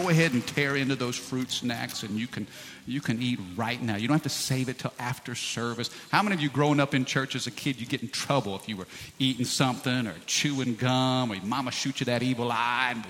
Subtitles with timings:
[0.00, 2.46] Go ahead and tear into those fruit snacks and you can
[2.86, 3.96] you can eat right now.
[3.96, 5.90] You don't have to save it till after service.
[6.12, 8.54] How many of you growing up in church as a kid you get in trouble
[8.54, 8.86] if you were
[9.18, 13.04] eating something or chewing gum or your mama shoot you that evil eye and.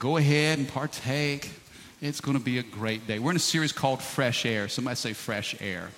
[0.00, 1.50] Go ahead and partake.
[2.02, 3.20] It's going to be a great day.
[3.20, 4.68] We're in a series called Fresh Air.
[4.68, 5.90] Somebody say fresh air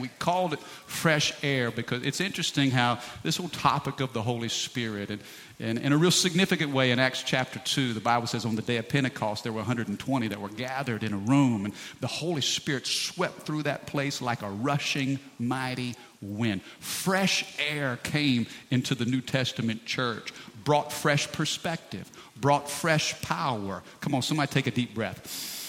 [0.00, 4.48] we called it fresh air because it's interesting how this whole topic of the Holy
[4.48, 5.20] Spirit, and,
[5.58, 8.62] and in a real significant way in Acts chapter 2, the Bible says on the
[8.62, 12.42] day of Pentecost, there were 120 that were gathered in a room, and the Holy
[12.42, 16.62] Spirit swept through that place like a rushing, mighty wind.
[16.80, 20.32] Fresh air came into the New Testament church,
[20.64, 23.82] brought fresh perspective, brought fresh power.
[24.00, 25.59] Come on, somebody take a deep breath.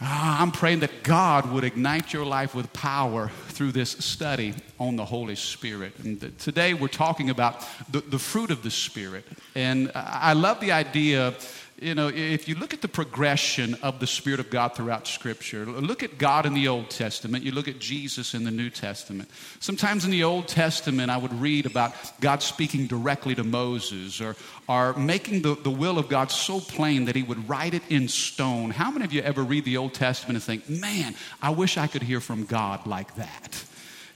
[0.00, 4.96] Ah, I'm praying that God would ignite your life with power through this study on
[4.96, 5.98] the Holy Spirit.
[6.04, 9.24] And today we're talking about the, the fruit of the Spirit.
[9.54, 11.34] And I love the idea
[11.78, 15.66] you know, if you look at the progression of the Spirit of God throughout Scripture,
[15.66, 19.30] look at God in the Old Testament, you look at Jesus in the New Testament.
[19.60, 24.36] Sometimes in the Old Testament, I would read about God speaking directly to Moses or,
[24.68, 28.08] or making the, the will of God so plain that he would write it in
[28.08, 28.70] stone.
[28.70, 31.88] How many of you ever read the Old Testament and think, man, I wish I
[31.88, 33.64] could hear from God like that?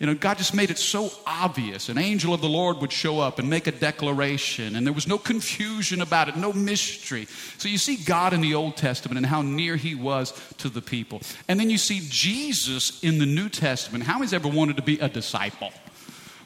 [0.00, 1.90] You know, God just made it so obvious.
[1.90, 5.06] An angel of the Lord would show up and make a declaration, and there was
[5.06, 7.26] no confusion about it, no mystery.
[7.58, 10.80] So you see God in the Old Testament and how near he was to the
[10.80, 11.20] people.
[11.48, 14.04] And then you see Jesus in the New Testament.
[14.04, 15.70] How many's ever wanted to be a disciple?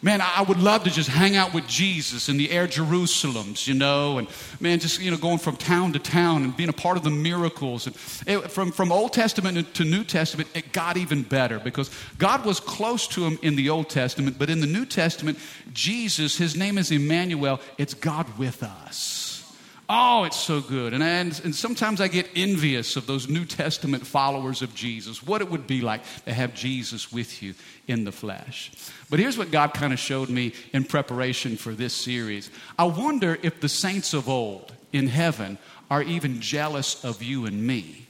[0.05, 3.73] Man, I would love to just hang out with Jesus in the Air Jerusalems, you
[3.73, 4.29] know, and
[4.61, 7.11] man, just, you know, going from town to town and being a part of the
[7.11, 7.87] miracles.
[7.87, 12.45] And it, from, from Old Testament to New Testament, it got even better because God
[12.45, 15.39] was close to him in the Old Testament, but in the New Testament,
[15.73, 19.34] Jesus, his name is Emmanuel, it's God with us.
[19.89, 20.95] Oh, it's so good.
[20.95, 25.43] And, and, and, sometimes I get envious of those New Testament followers of Jesus, what
[25.43, 27.55] it would be like to have Jesus with you
[27.87, 28.73] in the flesh.
[29.11, 32.51] But here's what God kind of showed me in preparation for this series.
[32.79, 35.59] I wonder if the saints of old in heaven
[35.91, 38.07] are even jealous of you and me.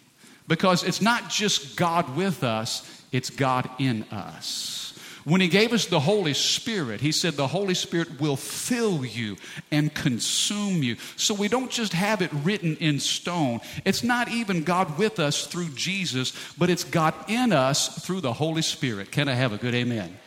[0.47, 4.84] Because it's not just God with us, it's God in us.
[5.25, 9.37] When He gave us the Holy Spirit, He said the Holy Spirit will fill you
[9.71, 10.97] and consume you.
[11.17, 13.61] So we don't just have it written in stone.
[13.85, 18.35] It's not even God with us through Jesus, but it's God in us through the
[18.35, 19.11] Holy Spirit.
[19.11, 20.19] Can I have a good amen?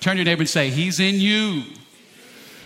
[0.00, 1.64] Turn your neighbor and say, He's in you.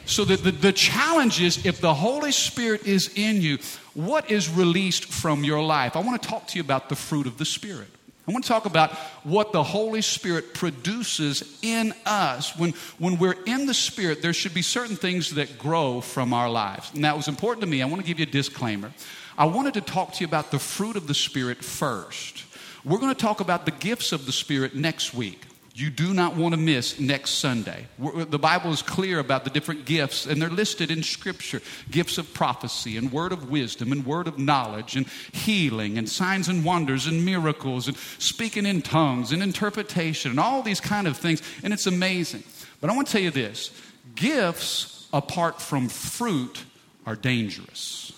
[0.07, 3.59] So that the, the challenge is if the Holy Spirit is in you,
[3.95, 5.95] what is released from your life?
[5.95, 7.89] I want to talk to you about the fruit of the Spirit.
[8.31, 8.93] I want to talk about
[9.25, 12.57] what the Holy Spirit produces in us.
[12.57, 16.49] When, when we're in the Spirit, there should be certain things that grow from our
[16.49, 16.93] lives.
[16.95, 17.83] And that was important to me.
[17.83, 18.93] I want to give you a disclaimer.
[19.37, 22.45] I wanted to talk to you about the fruit of the Spirit first.
[22.85, 25.47] We're going to talk about the gifts of the Spirit next week
[25.81, 27.87] you do not want to miss next Sunday.
[27.99, 32.33] The Bible is clear about the different gifts, and they're listed in Scripture gifts of
[32.35, 37.07] prophecy, and word of wisdom, and word of knowledge, and healing, and signs and wonders,
[37.07, 41.43] and miracles, and speaking in tongues, and interpretation, and all these kind of things.
[41.63, 42.45] And it's amazing.
[42.81, 43.71] But I want to tell you this
[44.15, 46.65] gifts apart from fruit
[47.07, 48.13] are dangerous.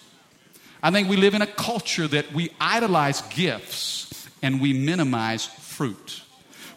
[0.82, 6.22] I think we live in a culture that we idolize gifts and we minimize fruit.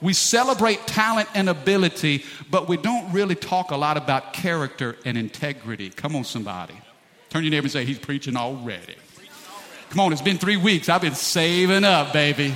[0.05, 5.17] We celebrate talent and ability, but we don't really talk a lot about character and
[5.17, 5.89] integrity.
[5.89, 6.75] Come on, somebody.
[7.31, 8.97] Turn your neighbor and say, He's preaching already.
[9.89, 10.89] Come on, it's been three weeks.
[10.89, 12.53] I've been saving up, baby.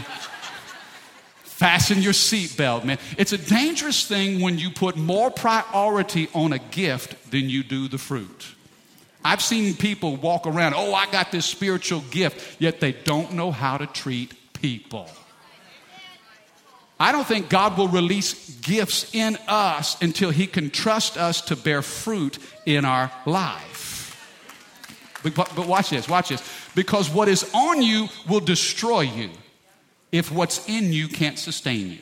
[1.42, 3.00] Fasten your seatbelt, man.
[3.18, 7.88] It's a dangerous thing when you put more priority on a gift than you do
[7.88, 8.46] the fruit.
[9.26, 13.50] I've seen people walk around, oh, I got this spiritual gift, yet they don't know
[13.52, 15.10] how to treat people.
[17.00, 21.56] I don't think God will release gifts in us until He can trust us to
[21.56, 23.80] bear fruit in our life.
[25.24, 26.44] But, but, watch this, watch this.
[26.76, 29.30] Because what is on you will destroy you
[30.12, 32.00] if what's in you can't sustain you.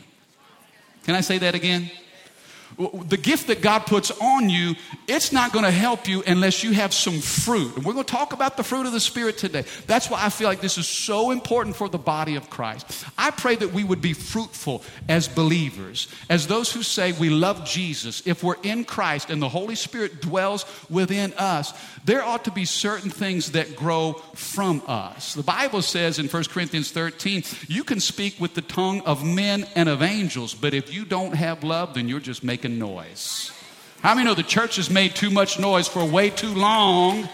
[1.04, 1.90] Can I say that again?
[2.77, 4.75] The gift that God puts on you,
[5.07, 7.75] it's not going to help you unless you have some fruit.
[7.75, 9.63] And we're going to talk about the fruit of the Spirit today.
[9.88, 13.06] That's why I feel like this is so important for the body of Christ.
[13.18, 17.65] I pray that we would be fruitful as believers, as those who say we love
[17.65, 18.21] Jesus.
[18.27, 21.74] If we're in Christ and the Holy Spirit dwells within us,
[22.06, 25.33] there ought to be certain things that grow from us.
[25.33, 29.65] The Bible says in 1 Corinthians 13, you can speak with the tongue of men
[29.75, 33.52] and of angels, but if you don't have love, then you're just making making noise.
[34.02, 37.28] How many know the church has made too much noise for way too long?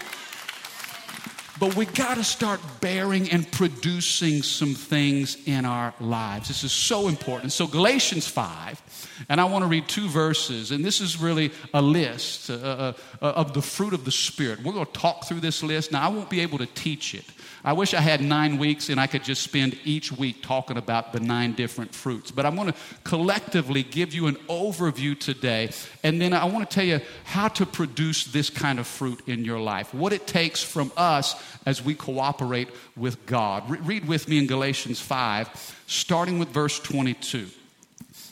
[1.60, 6.48] But we got to start bearing and producing some things in our lives.
[6.48, 7.52] This is so important.
[7.52, 11.80] So, Galatians 5, and I want to read two verses, and this is really a
[11.80, 12.92] list uh, uh,
[13.22, 14.64] uh of the fruit of the Spirit.
[14.64, 15.92] We're going to talk through this list.
[15.92, 17.24] Now, I won't be able to teach it.
[17.66, 21.14] I wish I had nine weeks and I could just spend each week talking about
[21.14, 22.30] the nine different fruits.
[22.30, 25.70] But I'm going to collectively give you an overview today,
[26.02, 29.46] and then I want to tell you how to produce this kind of fruit in
[29.46, 33.68] your life, what it takes from us as we cooperate with God.
[33.70, 37.48] Re- read with me in Galatians 5, starting with verse 22.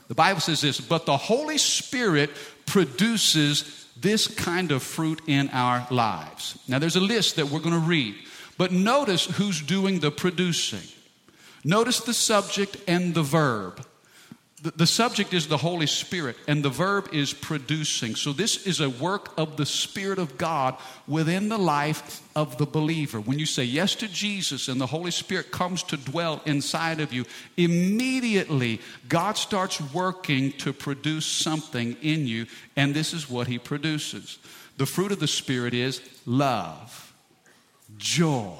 [0.08, 2.28] The Bible says this, but the Holy Spirit
[2.66, 6.58] produces this kind of fruit in our lives.
[6.68, 8.14] Now, there's a list that we're going to read.
[8.62, 10.88] But notice who's doing the producing.
[11.64, 13.84] Notice the subject and the verb.
[14.62, 18.14] The, the, subject is the Holy Spirit, and the verb is producing.
[18.14, 20.76] So, this is a work of the Spirit of God
[21.08, 23.18] within the life of the believer.
[23.18, 27.12] When you say yes to Jesus and the Holy Spirit comes to dwell inside of
[27.12, 27.24] you,
[27.56, 34.38] immediately God starts working to produce something in you, and this is what He produces.
[34.76, 37.11] The fruit of the Spirit is love
[37.98, 38.56] joy,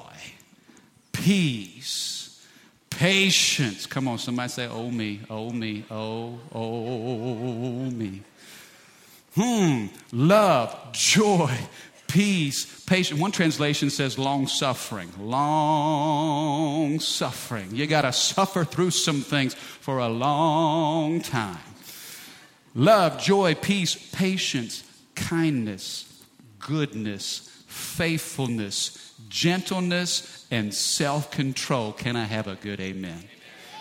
[1.11, 2.45] peace,
[2.89, 3.85] patience.
[3.85, 8.21] Come on, somebody say, Oh, me, oh, me, oh, oh, me.
[9.35, 11.51] Hmm, love, joy,
[12.07, 13.19] peace, patience.
[13.19, 15.09] One translation says long suffering.
[15.17, 17.73] Long suffering.
[17.73, 21.57] You got to suffer through some things for a long time.
[22.75, 24.83] Love, joy, peace, patience,
[25.15, 26.23] kindness,
[26.59, 31.93] goodness, faithfulness, gentleness, and self control.
[31.93, 33.23] Can I have a good amen?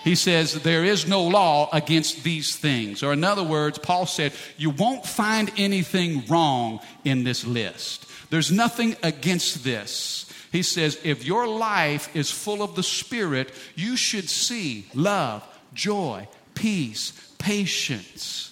[0.05, 3.03] He says, There is no law against these things.
[3.03, 8.07] Or, in other words, Paul said, You won't find anything wrong in this list.
[8.31, 10.31] There's nothing against this.
[10.51, 16.29] He says, If your life is full of the Spirit, you should see love, joy,
[16.55, 18.49] peace, patience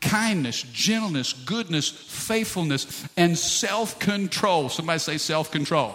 [0.00, 4.68] kindness, gentleness, goodness, faithfulness, and self control.
[4.68, 5.94] Somebody say self control.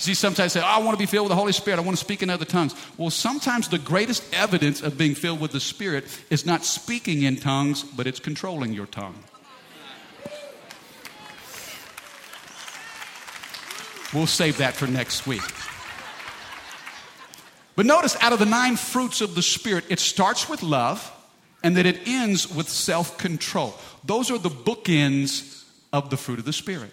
[0.00, 1.76] See, sometimes say, oh, I want to be filled with the Holy Spirit.
[1.76, 2.74] I want to speak in other tongues.
[2.96, 7.36] Well, sometimes the greatest evidence of being filled with the Spirit is not speaking in
[7.36, 9.14] tongues, but it's controlling your tongue.
[14.14, 15.42] We'll save that for next week.
[17.76, 21.12] But notice, out of the nine fruits of the Spirit, it starts with love
[21.62, 23.74] and that it ends with self control.
[24.06, 25.62] Those are the bookends
[25.92, 26.90] of the fruit of the Spirit.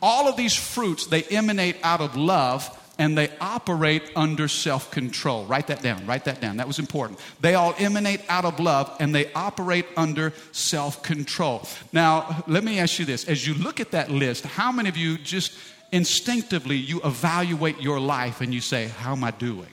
[0.00, 5.44] All of these fruits, they emanate out of love and they operate under self control.
[5.46, 6.56] Write that down, write that down.
[6.56, 7.20] That was important.
[7.40, 11.62] They all emanate out of love and they operate under self control.
[11.92, 13.26] Now, let me ask you this.
[13.28, 15.56] As you look at that list, how many of you just
[15.92, 19.68] instinctively you evaluate your life and you say, How am I doing?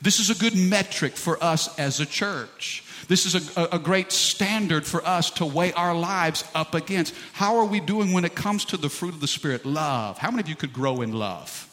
[0.00, 2.84] This is a good metric for us as a church.
[3.08, 7.14] This is a, a, great standard for us to weigh our lives up against.
[7.32, 9.64] How are we doing when it comes to the fruit of the Spirit?
[9.64, 10.18] Love.
[10.18, 11.64] How many of you could grow in love?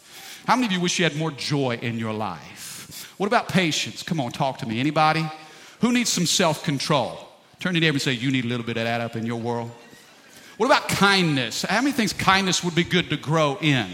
[0.48, 3.14] How many of you wish you had more joy in your life?
[3.18, 4.02] What about patience?
[4.02, 4.80] Come on, talk to me.
[4.80, 5.30] Anybody?
[5.82, 7.20] Who needs some self control?
[7.60, 9.26] Turn to your neighbor and say, You need a little bit of that up in
[9.26, 9.72] your world.
[10.56, 11.64] What about kindness?
[11.64, 13.90] How many things kindness would be good to grow in?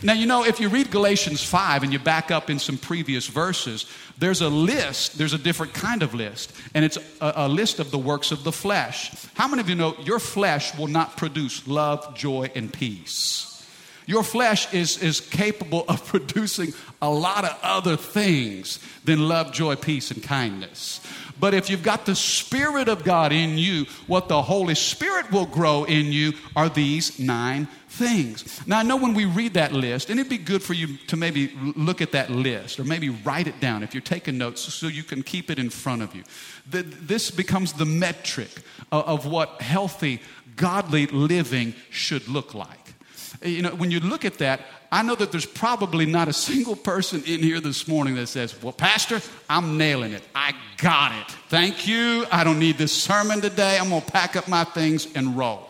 [0.00, 3.26] Now, you know, if you read Galatians 5 and you back up in some previous
[3.26, 3.84] verses,
[4.16, 7.90] there's a list, there's a different kind of list, and it's a, a, list of
[7.90, 9.10] the works of the flesh.
[9.34, 13.66] How many of you know your flesh will not produce love, joy, and peace?
[14.06, 19.74] Your flesh is, is capable of producing a lot of other things than love, joy,
[19.74, 21.00] peace, and kindness.
[21.40, 25.46] But if you've got the Spirit of God in you, what the Holy Spirit will
[25.46, 28.66] grow in you are these nine things.
[28.66, 31.16] Now, I know when we read that list, and it'd be good for you to
[31.16, 34.86] maybe look at that list or maybe write it down if you're taking notes so
[34.86, 36.22] you can keep it in front of you.
[36.66, 38.50] This becomes the metric
[38.92, 40.20] of what healthy,
[40.56, 42.94] godly living should look like.
[43.42, 46.74] You know, when you look at that, I know that there's probably not a single
[46.74, 50.22] person in here this morning that says, Well, Pastor, I'm nailing it.
[50.34, 51.30] I got it.
[51.48, 52.24] Thank you.
[52.32, 53.78] I don't need this sermon today.
[53.78, 55.68] I'm going to pack up my things and roll.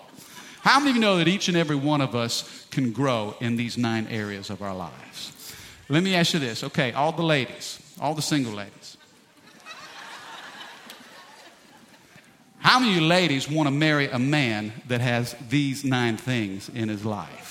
[0.60, 3.56] How many of you know that each and every one of us can grow in
[3.56, 5.54] these nine areas of our lives?
[5.88, 6.62] Let me ask you this.
[6.62, 8.96] Okay, all the ladies, all the single ladies.
[12.58, 16.68] How many of you ladies want to marry a man that has these nine things
[16.68, 17.47] in his life?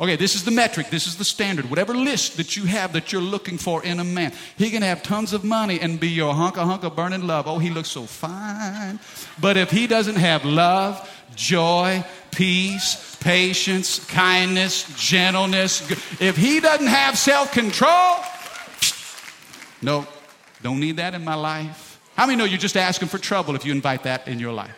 [0.00, 1.68] Okay, this is the metric, this is the standard.
[1.68, 5.02] Whatever list that you have that you're looking for in a man, he can have
[5.02, 7.48] tons of money and be your hunka hunka burning love.
[7.48, 9.00] Oh, he looks so fine.
[9.40, 15.80] But if he doesn't have love, joy, peace, patience, kindness, gentleness,
[16.20, 18.18] if he doesn't have self control,
[19.82, 20.06] no,
[20.62, 22.00] don't need that in my life.
[22.14, 24.77] How many know you're just asking for trouble if you invite that in your life?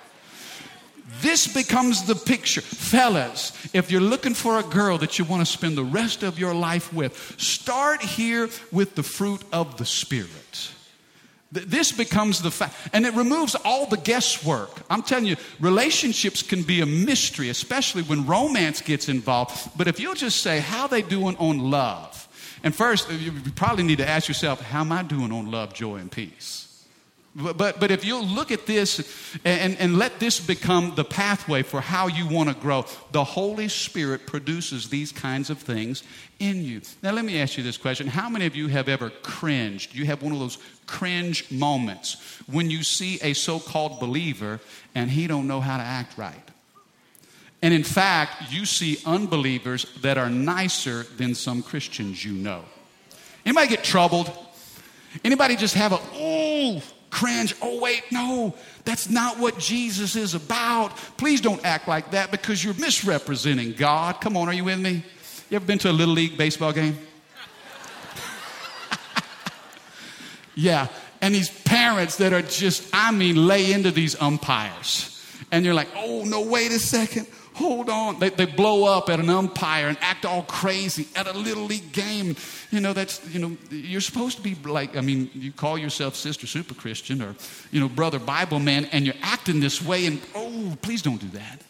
[1.20, 2.60] This becomes the picture.
[2.60, 6.38] Fellas, if you're looking for a girl that you want to spend the rest of
[6.38, 10.70] your life with, start here with the fruit of the Spirit.
[11.52, 14.70] This becomes the fact, and it removes all the guesswork.
[14.88, 19.76] I'm telling you, relationships can be a mystery, especially when romance gets involved.
[19.76, 22.28] But if you'll just say, How they doing on love?
[22.62, 25.96] And first, you probably need to ask yourself, How am I doing on love, joy,
[25.96, 26.69] and peace?
[27.36, 31.80] But, but, if you'll look at this and, and let this become the pathway for
[31.80, 36.02] how you want to grow, the Holy Spirit produces these kinds of things
[36.40, 36.80] in you.
[37.04, 39.94] Now, let me ask you this question How many of you have ever cringed?
[39.94, 42.16] You have one of those cringe moments
[42.50, 44.58] when you see a so called believer
[44.96, 46.34] and he don't know how to act right.
[47.62, 52.64] And in fact, you see unbelievers that are nicer than some Christians you know.
[53.46, 54.32] Anybody get troubled?
[55.24, 57.54] Anybody just have a, oh, cringe.
[57.60, 60.96] Oh, wait, no, that's not what Jesus is about.
[61.16, 64.20] Please don't act like that because you're misrepresenting God.
[64.20, 65.04] Come on, are you with me?
[65.50, 66.96] You ever been to a Little League baseball game?
[70.54, 70.86] yeah,
[71.20, 75.06] and these parents that are just, I mean, lay into these umpires.
[75.52, 77.26] And you're like, oh, no, wait a second
[77.60, 78.18] hold on.
[78.18, 81.92] They, they blow up at an umpire and act all crazy at a little league
[81.92, 82.34] game.
[82.70, 86.16] You know, that's, you know, you're supposed to be like, I mean, you call yourself
[86.16, 87.36] Sister Super Christian or,
[87.70, 91.28] you know, Brother Bible Man, and you're acting this way, and oh, please don't do
[91.38, 91.60] that.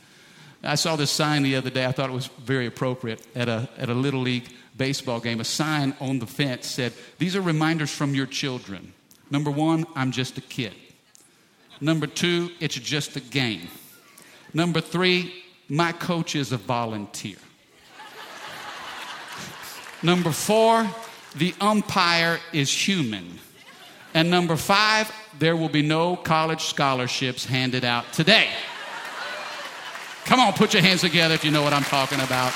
[0.62, 1.87] I saw this sign the other day.
[1.87, 5.40] I thought it was very appropriate at a, at a little league baseball game.
[5.40, 8.92] A sign on the fence said, These are reminders from your children.
[9.30, 10.75] Number one, I'm just a kid.
[11.80, 13.68] Number two, it's just a game.
[14.52, 15.32] Number three,
[15.71, 17.37] my coach is a volunteer.
[20.03, 20.87] number four,
[21.37, 23.39] the umpire is human.
[24.12, 28.49] And number five, there will be no college scholarships handed out today.
[30.25, 32.53] Come on, put your hands together if you know what I'm talking about.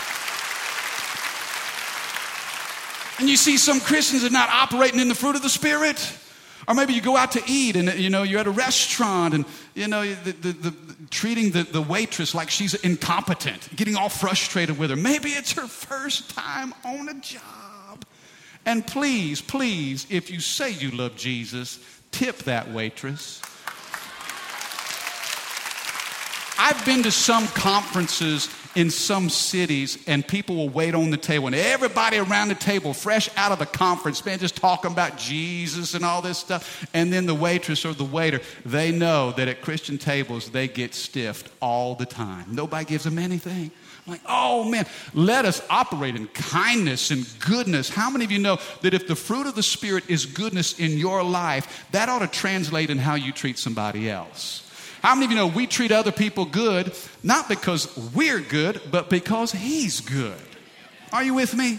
[3.21, 6.19] And you see, some Christians are not operating in the fruit of the Spirit.
[6.67, 9.45] Or maybe you go out to eat and you know you're at a restaurant and
[9.75, 10.75] you know the, the, the,
[11.11, 14.97] treating the, the waitress like she's incompetent, getting all frustrated with her.
[14.97, 18.05] Maybe it's her first time on a job.
[18.67, 21.79] And please, please, if you say you love Jesus,
[22.11, 23.43] tip that waitress.
[26.59, 31.47] I've been to some conferences in some cities, and people will wait on the table,
[31.47, 35.95] and everybody around the table, fresh out of the conference, man, just talking about Jesus
[35.95, 36.87] and all this stuff.
[36.93, 40.95] And then the waitress or the waiter, they know that at Christian tables, they get
[40.95, 42.47] stiffed all the time.
[42.51, 43.71] Nobody gives them anything.
[44.07, 47.89] I'm like, oh man, let us operate in kindness and goodness.
[47.89, 50.99] How many of you know that if the fruit of the Spirit is goodness in
[50.99, 54.64] your life, that ought to translate in how you treat somebody else?
[55.05, 59.11] How many of you know we treat other people good, not because we're good, but
[59.11, 60.41] because He's good?
[61.13, 61.79] Are you with me?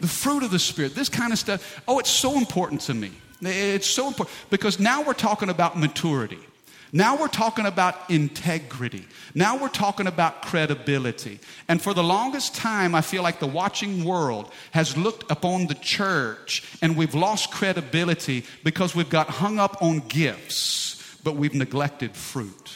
[0.00, 1.82] The fruit of the Spirit, this kind of stuff.
[1.86, 3.12] Oh, it's so important to me.
[3.42, 6.38] It's so important because now we're talking about maturity.
[6.90, 9.04] Now we're talking about integrity.
[9.34, 11.40] Now we're talking about credibility.
[11.68, 15.74] And for the longest time, I feel like the watching world has looked upon the
[15.74, 20.93] church and we've lost credibility because we've got hung up on gifts
[21.24, 22.74] but we've neglected fruit.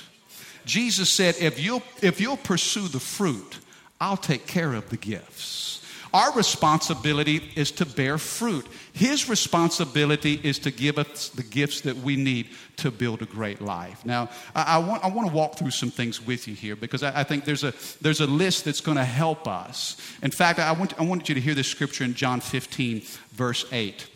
[0.64, 3.58] Jesus said, if you'll, if you'll pursue the fruit,
[4.00, 5.68] I'll take care of the gifts.
[6.12, 8.66] Our responsibility is to bear fruit.
[8.92, 13.60] His responsibility is to give us the gifts that we need to build a great
[13.60, 14.06] life.
[14.06, 17.02] Now, I, I want, I want to walk through some things with you here because
[17.02, 19.96] I, I think there's a, there's a list that's going to help us.
[20.22, 23.02] In fact, I want, I want you to hear this scripture in John 15,
[23.32, 24.06] verse 8.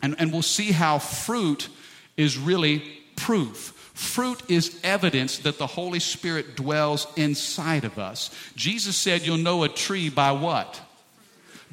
[0.00, 1.68] And, and we'll see how fruit
[2.16, 3.78] is really proof.
[3.94, 8.30] Fruit is evidence that the Holy Spirit dwells inside of us.
[8.56, 10.80] Jesus said, You'll know a tree by what?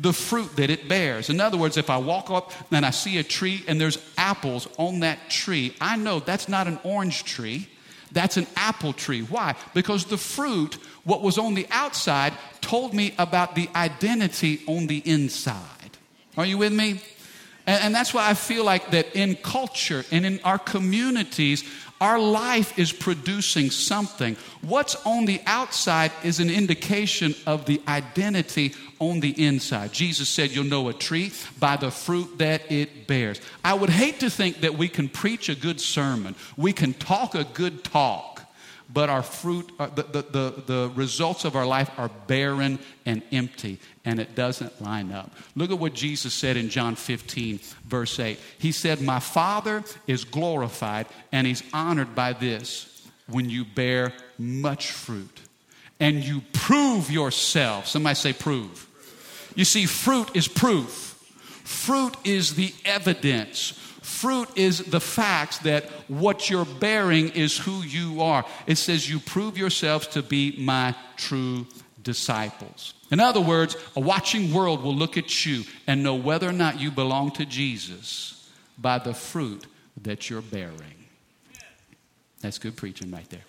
[0.01, 1.29] the fruit that it bears.
[1.29, 4.65] In other words, if I walk up and I see a tree and there's apples
[4.77, 7.67] on that tree, I know that's not an orange tree.
[8.11, 9.21] That's an apple tree.
[9.21, 9.55] Why?
[9.73, 14.99] Because the fruit, what was on the outside, told me about the identity on the
[14.99, 15.97] inside.
[16.37, 17.01] Are you with me?
[17.69, 21.63] And, and that's why I feel like that in culture and in our communities,
[22.01, 24.37] our life is producing something.
[24.61, 29.93] What's on the outside is an indication of the identity on the inside.
[29.93, 33.39] Jesus said, You'll know a tree by the fruit that it bears.
[33.63, 37.35] I would hate to think that we can preach a good sermon, we can talk
[37.35, 38.28] a good talk,
[38.91, 43.21] but our fruit, uh, the, the, the, the results of our life are barren and
[43.31, 45.31] empty, and it doesn't line up.
[45.55, 48.39] Look at what Jesus said in John 15, verse 8.
[48.57, 54.91] He said, My Father is glorified, and He's honored by this when you bear much
[54.91, 55.39] fruit
[55.99, 57.87] and you prove yourself.
[57.87, 58.87] Somebody say, prove.
[59.55, 61.15] You see, fruit is proof.
[61.63, 63.78] Fruit is the evidence.
[64.19, 68.45] Fruit is the facts that what you're bearing is who you are.
[68.67, 71.65] It says, You prove yourselves to be my true
[72.03, 72.95] disciples.
[73.11, 76.81] In other words, a watching world will look at you and know whether or not
[76.81, 78.45] you belong to Jesus
[78.77, 79.65] by the fruit
[80.01, 81.05] that you're bearing.
[82.41, 83.48] That's good preaching right there.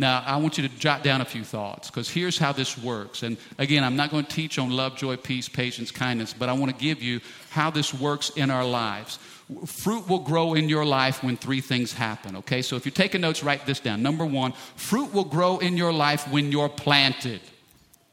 [0.00, 3.24] Now, I want you to jot down a few thoughts because here's how this works.
[3.24, 6.52] And again, I'm not going to teach on love, joy, peace, patience, kindness, but I
[6.52, 9.18] want to give you how this works in our lives.
[9.66, 12.62] Fruit will grow in your life when three things happen, okay?
[12.62, 14.02] So if you're taking notes, write this down.
[14.02, 17.40] Number one, fruit will grow in your life when you're planted.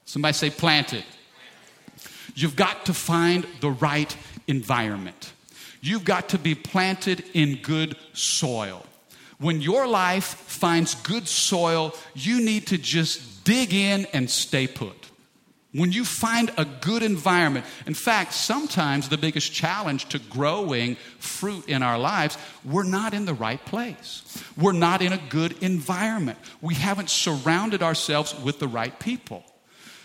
[0.05, 1.03] Somebody say planted.
[2.33, 4.15] You've got to find the right
[4.47, 5.33] environment.
[5.81, 8.85] You've got to be planted in good soil.
[9.37, 15.05] When your life finds good soil, you need to just dig in and stay put.
[15.73, 21.67] When you find a good environment, in fact, sometimes the biggest challenge to growing fruit
[21.67, 24.23] in our lives, we're not in the right place.
[24.55, 26.39] We're not in a good environment.
[26.61, 29.43] We haven't surrounded ourselves with the right people.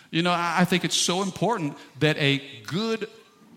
[0.09, 3.07] You know, I think it's so important that a good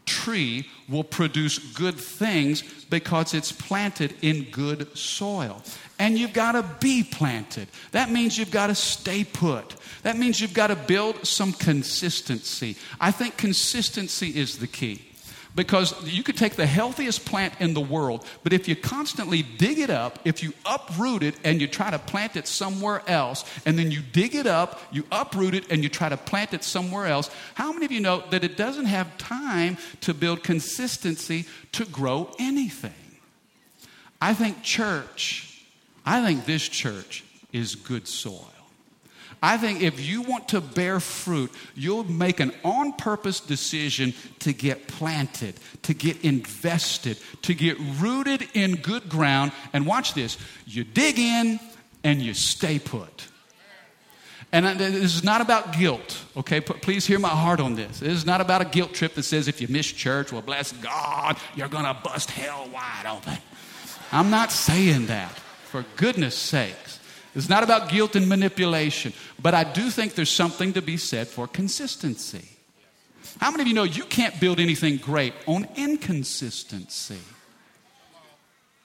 [0.06, 5.62] tree will produce good things because it's planted in good soil.
[5.98, 7.68] And you've got to be planted.
[7.92, 9.76] That means you've got to stay put.
[10.02, 12.76] That means you've got to build some consistency.
[13.00, 15.02] I think consistency is the key.
[15.54, 19.78] Because you could take the healthiest plant in the world, but if you constantly dig
[19.78, 23.78] it up, if you uproot it and you try to plant it somewhere else, and
[23.78, 27.06] then you dig it up, you uproot it, and you try to plant it somewhere
[27.06, 31.84] else, how many of you know that it doesn't have time to build consistency to
[31.84, 32.92] grow anything?
[34.20, 35.62] I think church,
[36.04, 38.50] I think this church is good soil.
[39.44, 44.54] I think if you want to bear fruit, you'll make an on purpose decision to
[44.54, 49.52] get planted, to get invested, to get rooted in good ground.
[49.74, 51.60] And watch this you dig in
[52.02, 53.26] and you stay put.
[54.50, 56.62] And uh, this is not about guilt, okay?
[56.62, 58.00] Please hear my heart on this.
[58.00, 60.72] This is not about a guilt trip that says if you miss church, well, bless
[60.72, 63.36] God, you're to bust hell wide open.
[64.10, 65.32] I'm not saying that,
[65.66, 66.98] for goodness sakes.
[67.34, 71.26] It's not about guilt and manipulation, but I do think there's something to be said
[71.26, 72.48] for consistency.
[73.40, 77.18] How many of you know you can't build anything great on inconsistency?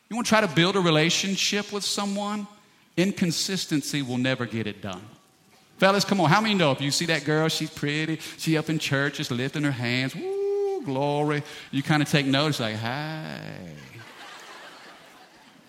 [0.09, 2.47] You want to try to build a relationship with someone?
[2.97, 5.01] Inconsistency will never get it done.
[5.77, 6.29] Fellas, come on.
[6.29, 9.31] How many know if you see that girl, she's pretty, she up in church, just
[9.31, 11.43] lifting her hands, woo, glory.
[11.71, 13.75] You kind of take notice, like, hey.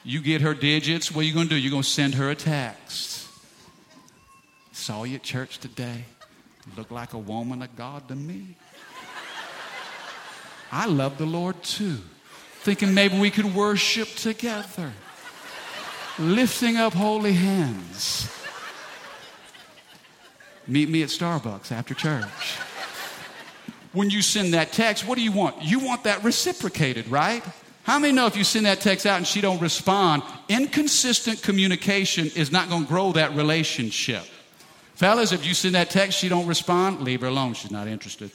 [0.03, 1.61] You get her digits, what are you going to do?
[1.61, 3.29] You're going to send her a text.
[4.73, 6.05] Saw you at church today.
[6.77, 8.57] Look like a woman of God to me.
[10.73, 11.99] I love the Lord too.
[12.61, 14.93] Thinking maybe we could worship together.
[16.19, 18.31] Lifting up holy hands.
[20.67, 22.59] Meet me at Starbucks after church.
[23.93, 25.63] When you send that text, what do you want?
[25.63, 27.43] You want that reciprocated, right?
[27.83, 32.31] How many know if you send that text out and she don't respond, inconsistent communication
[32.37, 34.25] is not going to grow that relationship.
[34.95, 37.55] Fellas, if you send that text, she don't respond, leave her alone.
[37.55, 38.31] She's not interested.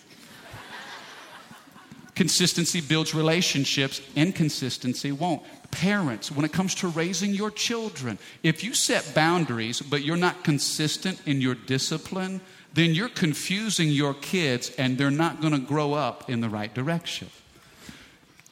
[2.15, 5.43] Consistency builds relationships, inconsistency won't.
[5.69, 10.43] Parents, when it comes to raising your children, if you set boundaries but you're not
[10.45, 12.39] consistent in your discipline,
[12.73, 16.73] then you're confusing your kids and they're not going to grow up in the right
[16.73, 17.29] direction.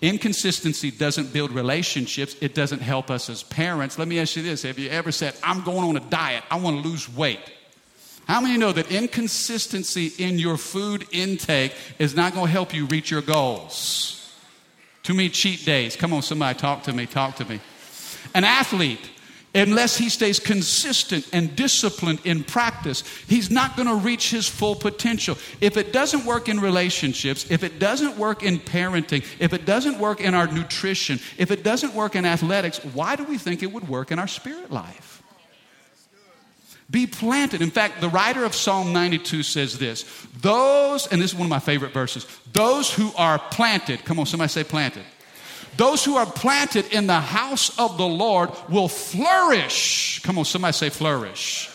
[0.03, 3.97] Inconsistency doesn't build relationships, it doesn't help us as parents.
[3.97, 6.57] Let me ask you this Have you ever said, I'm going on a diet, I
[6.57, 7.39] want to lose weight?
[8.27, 12.85] How many know that inconsistency in your food intake is not going to help you
[12.87, 14.29] reach your goals?
[15.03, 15.95] Too many cheat days.
[15.95, 17.61] Come on, somebody, talk to me, talk to me.
[18.33, 19.09] An athlete,
[19.55, 24.75] unless he stays consistent and disciplined in practice, he's not going to reach his full
[24.75, 25.37] potential.
[25.61, 29.99] If it doesn't work in relationships, if it doesn't work in parenting, if it doesn't
[29.99, 33.71] work in our nutrition, if it doesn't work in athletics, why do we think it
[33.71, 35.21] would work in our spirit life?
[36.89, 37.61] Be planted.
[37.61, 40.03] In fact, the writer of Psalm 92 says this
[40.41, 44.25] those, and this is one of my favorite verses, those who are planted, come on,
[44.25, 45.03] somebody say planted.
[45.77, 50.21] Those who are planted in the house of the Lord will flourish.
[50.23, 51.69] Come on, somebody say flourish.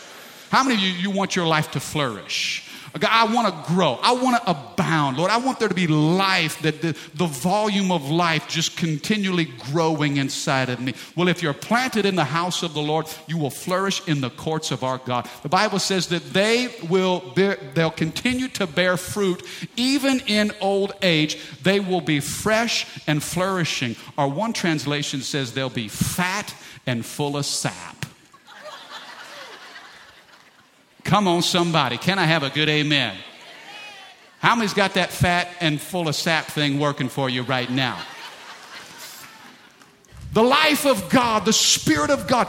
[0.51, 2.68] How many of you, you want your life to flourish?
[3.03, 3.99] I want to grow.
[4.03, 5.17] I want to abound.
[5.17, 9.47] Lord, I want there to be life, that the, the volume of life just continually
[9.71, 10.95] growing inside of me.
[11.17, 14.31] Well, if you're planted in the house of the Lord, you will flourish in the
[14.31, 15.29] courts of our God.
[15.43, 19.43] The Bible says that they will bear, they'll continue to bear fruit
[19.77, 21.39] even in old age.
[21.63, 23.97] They will be fresh and flourishing.
[24.17, 26.55] Our one translation says they'll be fat
[26.87, 28.07] and full of sap.
[31.09, 31.97] Come on, somebody.
[31.97, 33.17] Can I have a good amen?
[34.41, 37.99] How many's got that fat and full of sap thing working for you right now?
[40.35, 42.47] The life of God, the Spirit of God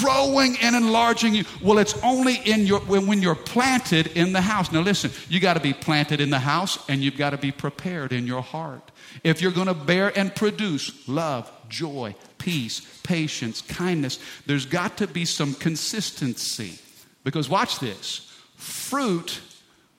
[0.00, 1.44] growing and enlarging you.
[1.62, 4.72] Well, it's only in your when, you're planted in the house.
[4.72, 7.52] Now listen, you got to be planted in the house and you've got to be
[7.52, 8.90] prepared in your heart.
[9.22, 15.06] If you're going to bear and produce love, joy, peace, patience, kindness, there's got to
[15.06, 16.78] be some consistency.
[17.28, 19.42] Because watch this fruit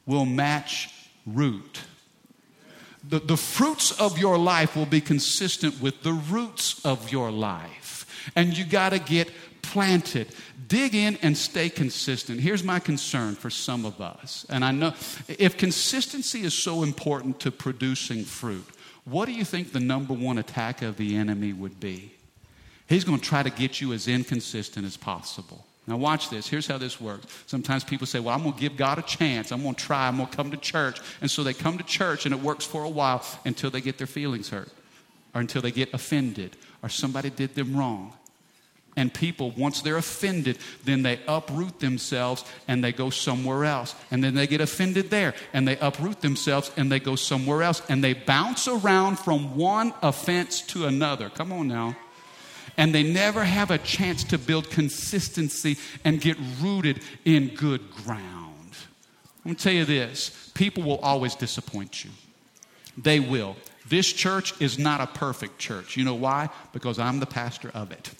[0.08, 0.90] will match
[1.28, 1.82] root.
[3.08, 8.32] The, the fruits of your life will be consistent with the roots of your life.
[8.36, 9.30] And you got to get
[9.62, 10.30] planted.
[10.68, 12.40] Dig in and stay consistent.
[12.40, 14.48] Here's my concern for some of us.
[14.50, 14.96] And I know
[15.28, 18.66] if consistency is so important to producing fruit,
[19.06, 22.12] what do you think the number one attack of the enemy would be?
[22.88, 25.68] He's going to try to get you as inconsistent as possible.
[25.90, 26.48] Now, watch this.
[26.48, 27.26] Here's how this works.
[27.48, 29.52] Sometimes people say, Well, I'm going to give God a chance.
[29.52, 30.08] I'm going to try.
[30.08, 31.00] I'm going to come to church.
[31.20, 33.98] And so they come to church and it works for a while until they get
[33.98, 34.70] their feelings hurt
[35.34, 38.14] or until they get offended or somebody did them wrong.
[38.96, 43.96] And people, once they're offended, then they uproot themselves and they go somewhere else.
[44.12, 47.82] And then they get offended there and they uproot themselves and they go somewhere else.
[47.90, 51.30] And they bounce around from one offense to another.
[51.30, 51.96] Come on now
[52.80, 58.72] and they never have a chance to build consistency and get rooted in good ground.
[59.46, 62.10] I'm to tell you this people will always disappoint you.
[62.98, 63.58] They will.
[63.90, 65.98] This church is not a perfect church.
[65.98, 66.50] You know why?
[66.72, 68.12] Because I'm the pastor of it.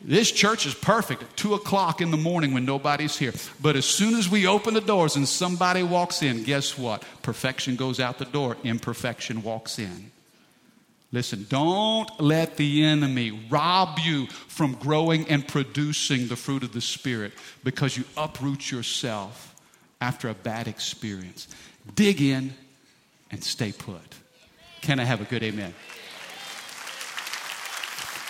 [0.00, 3.32] This church is perfect at 2 o'clock in the morning when nobody's here.
[3.60, 7.02] But as soon as we open the doors and somebody walks in, guess what?
[7.20, 10.12] Perfection goes out the door, imperfection walks in.
[11.10, 16.82] Listen, don't let the enemy rob you from growing and producing the fruit of the
[16.82, 17.32] Spirit
[17.64, 19.54] because you uproot yourself
[20.02, 21.48] after a bad experience.
[21.94, 22.52] Dig in
[23.30, 24.16] and stay put.
[24.82, 25.74] Can I have a good amen?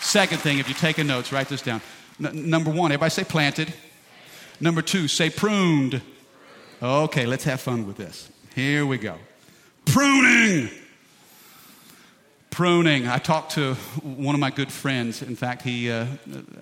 [0.00, 1.82] Second thing, if you're taking notes, write this down.
[2.24, 3.74] N- number one, everybody say planted.
[4.60, 6.00] Number two, say pruned.
[6.80, 8.30] Okay, let's have fun with this.
[8.54, 9.16] Here we go.
[9.84, 10.70] Pruning
[12.50, 13.06] pruning.
[13.06, 15.22] I talked to one of my good friends.
[15.22, 16.06] In fact, he uh,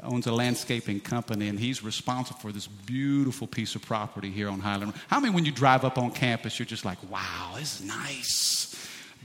[0.02, 4.60] owns a landscaping company, and he's responsible for this beautiful piece of property here on
[4.60, 4.94] Highland.
[5.08, 8.56] How many, when you drive up on campus, you're just like, wow, this is nice?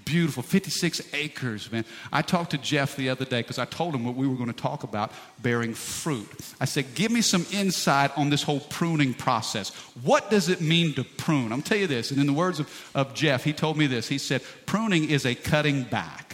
[0.05, 1.85] Beautiful, 56 acres, man.
[2.11, 4.51] I talked to Jeff the other day because I told him what we were going
[4.51, 6.27] to talk about bearing fruit.
[6.59, 9.69] I said, Give me some insight on this whole pruning process.
[10.03, 11.53] What does it mean to prune?
[11.53, 12.09] I'm tell you this.
[12.09, 14.07] And in the words of, of Jeff, he told me this.
[14.07, 16.30] He said, Pruning is a cutting back.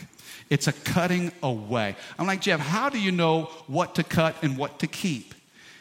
[0.50, 1.96] It's a cutting away.
[2.18, 5.34] I'm like, Jeff, how do you know what to cut and what to keep?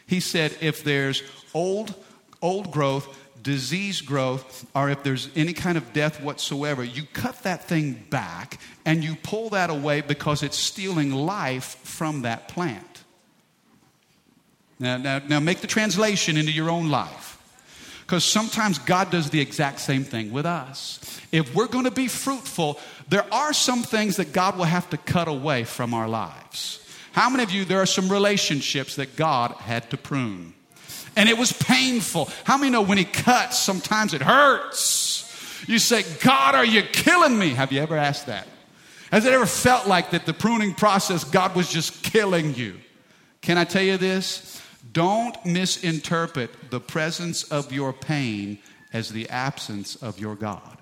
[0.05, 1.93] He said, if there's old,
[2.41, 7.63] old growth, disease growth, or if there's any kind of death whatsoever, you cut that
[7.63, 13.03] thing back and you pull that away because it's stealing life from that plant.
[14.79, 17.33] Now, now, now make the translation into your own life.
[18.05, 21.19] Because sometimes God does the exact same thing with us.
[21.33, 24.97] If we're going to be fruitful, there are some things that God will have to
[24.97, 26.83] cut away from our lives.
[27.13, 30.53] How many of you, there are some relationships that God had to prune?
[31.15, 32.29] And it was painful.
[32.43, 35.63] How many know when He cuts, sometimes it hurts?
[35.67, 37.49] You say, God, are you killing me?
[37.49, 38.47] Have you ever asked that?
[39.11, 42.75] Has it ever felt like that the pruning process, God was just killing you?
[43.41, 44.61] Can I tell you this?
[44.91, 48.59] Don't misinterpret the presence of your pain
[48.93, 50.76] as the absence of your God.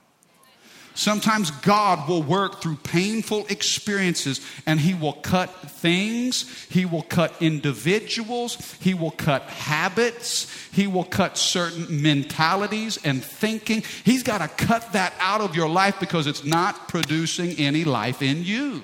[0.95, 7.33] Sometimes God will work through painful experiences and He will cut things, He will cut
[7.41, 13.83] individuals, He will cut habits, He will cut certain mentalities and thinking.
[14.05, 18.21] He's got to cut that out of your life because it's not producing any life
[18.21, 18.81] in you.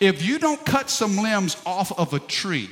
[0.00, 2.68] If you don't cut some limbs off of a tree,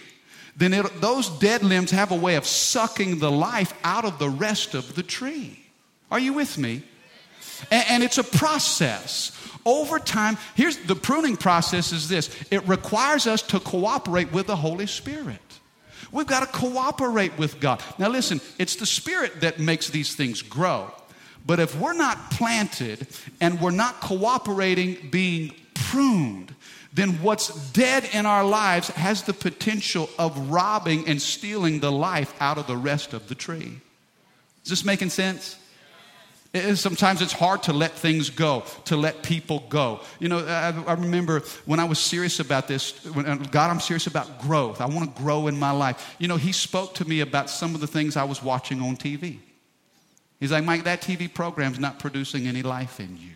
[0.57, 4.29] then it, those dead limbs have a way of sucking the life out of the
[4.29, 5.61] rest of the tree.
[6.11, 6.83] Are you with me?
[7.71, 9.33] And, and it's a process.
[9.65, 14.57] Over time, here's the pruning process is this it requires us to cooperate with the
[14.57, 15.41] Holy Spirit.
[16.13, 17.83] We've got to cooperate with God.
[17.99, 20.93] Now, listen, it's the Spirit that makes these things grow.
[21.45, 23.07] But if we're not planted
[23.41, 26.55] and we're not cooperating being pruned,
[26.93, 32.35] then what's dead in our lives has the potential of robbing and stealing the life
[32.41, 33.81] out of the rest of the tree.
[34.65, 35.57] Is this making sense?
[36.75, 40.01] Sometimes it's hard to let things go, to let people go.
[40.19, 43.81] You know, I, I remember when I was serious about this, when, uh, God, I'm
[43.81, 44.81] serious about growth.
[44.81, 46.17] I want to grow in my life.
[46.19, 48.97] You know, He spoke to me about some of the things I was watching on
[48.97, 49.39] TV.
[50.41, 53.33] He's like, Mike, that TV program's not producing any life in you.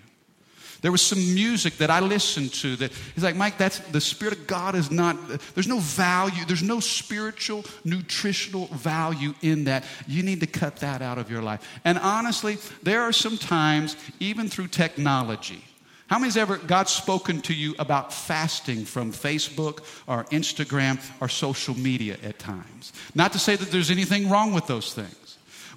[0.82, 4.38] There was some music that I listened to that he's like, Mike, that's the Spirit
[4.38, 5.16] of God is not,
[5.54, 9.84] there's no value, there's no spiritual, nutritional value in that.
[10.06, 11.66] You need to cut that out of your life.
[11.84, 15.64] And honestly, there are some times, even through technology,
[16.06, 21.76] how many's ever God spoken to you about fasting from Facebook or Instagram or social
[21.76, 22.92] media at times?
[23.14, 25.29] Not to say that there's anything wrong with those things.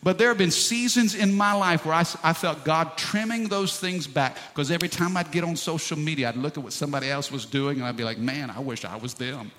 [0.03, 3.79] But there have been seasons in my life where I, I felt God trimming those
[3.79, 7.09] things back because every time I'd get on social media, I'd look at what somebody
[7.09, 9.51] else was doing and I'd be like, man, I wish I was them.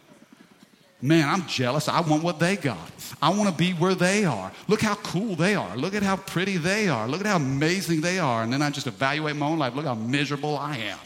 [1.00, 1.88] Man, I'm jealous.
[1.88, 2.78] I want what they got.
[3.20, 4.52] I want to be where they are.
[4.68, 5.76] Look how cool they are.
[5.76, 7.08] Look at how pretty they are.
[7.08, 8.42] Look at how amazing they are.
[8.42, 9.74] And then I just evaluate my own life.
[9.74, 10.98] Look how miserable I am.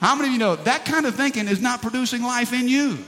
[0.00, 2.98] How many of you know that kind of thinking is not producing life in you?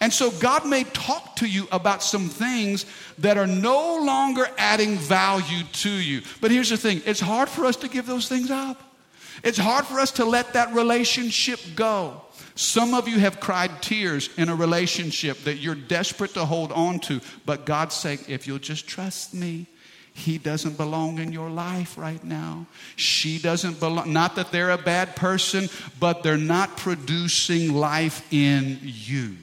[0.00, 2.86] And so God may talk to you about some things
[3.18, 6.22] that are no longer adding value to you.
[6.40, 8.80] But here's the thing it's hard for us to give those things up.
[9.42, 12.22] It's hard for us to let that relationship go.
[12.54, 16.98] Some of you have cried tears in a relationship that you're desperate to hold on
[17.00, 19.66] to, but God's saying, if you'll just trust me,
[20.12, 22.66] he doesn't belong in your life right now.
[22.96, 24.12] She doesn't belong.
[24.12, 29.36] Not that they're a bad person, but they're not producing life in you.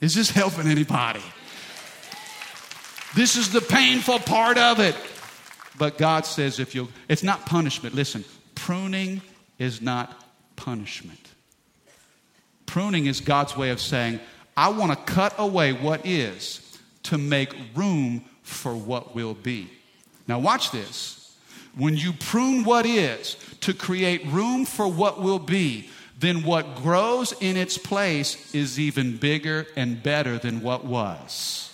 [0.00, 1.22] Is this helping anybody?
[3.14, 4.96] This is the painful part of it.
[5.78, 7.94] But God says if you it's not punishment.
[7.94, 9.22] Listen, pruning
[9.58, 10.24] is not
[10.56, 11.18] punishment.
[12.66, 14.20] Pruning is God's way of saying,
[14.56, 19.70] I want to cut away what is to make room for what will be.
[20.28, 21.36] Now, watch this.
[21.76, 25.88] When you prune what is to create room for what will be,
[26.20, 31.72] then what grows in its place is even bigger and better than what was.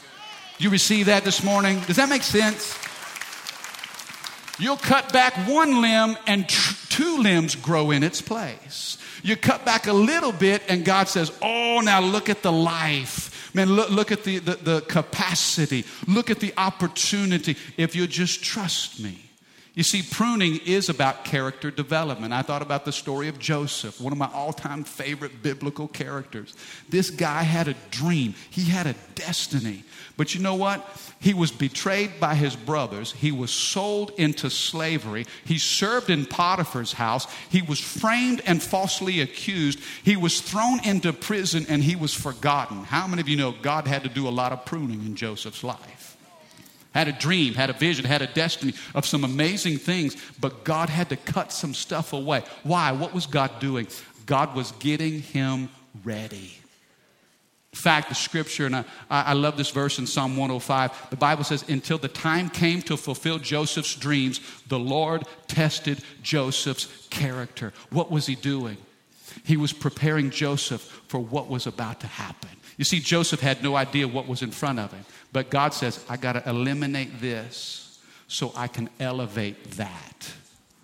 [0.59, 1.80] You receive that this morning?
[1.80, 2.78] Does that make sense?
[4.59, 8.96] You'll cut back one limb and tr- two limbs grow in its place.
[9.22, 13.52] You cut back a little bit and God says, Oh, now look at the life.
[13.52, 15.85] Man, look, look at the, the, the capacity.
[16.06, 19.25] Look at the opportunity if you just trust me.
[19.76, 22.32] You see, pruning is about character development.
[22.32, 26.54] I thought about the story of Joseph, one of my all time favorite biblical characters.
[26.88, 29.84] This guy had a dream, he had a destiny.
[30.16, 30.82] But you know what?
[31.20, 33.12] He was betrayed by his brothers.
[33.12, 35.26] He was sold into slavery.
[35.44, 37.26] He served in Potiphar's house.
[37.50, 39.78] He was framed and falsely accused.
[40.02, 42.84] He was thrown into prison and he was forgotten.
[42.84, 45.62] How many of you know God had to do a lot of pruning in Joseph's
[45.62, 45.95] life?
[46.96, 50.88] Had a dream, had a vision, had a destiny of some amazing things, but God
[50.88, 52.42] had to cut some stuff away.
[52.62, 52.92] Why?
[52.92, 53.87] What was God doing?
[54.24, 55.68] God was getting him
[56.04, 56.54] ready.
[57.74, 61.44] In fact, the scripture, and I, I love this verse in Psalm 105, the Bible
[61.44, 67.74] says, Until the time came to fulfill Joseph's dreams, the Lord tested Joseph's character.
[67.90, 68.78] What was he doing?
[69.44, 72.48] He was preparing Joseph for what was about to happen.
[72.76, 75.04] You see, Joseph had no idea what was in front of him.
[75.32, 80.32] But God says, I got to eliminate this so I can elevate that.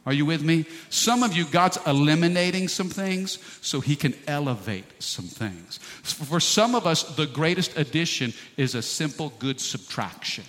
[0.04, 0.64] Are you with me?
[0.90, 5.78] Some of you, God's eliminating some things so He can elevate some things.
[5.78, 10.44] For some of us, the greatest addition is a simple good subtraction.